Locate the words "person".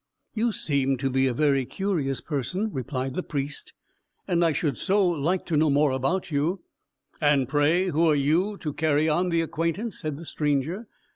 2.21-2.71